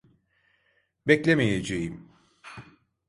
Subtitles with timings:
[1.07, 2.09] Beklemeyeceğim.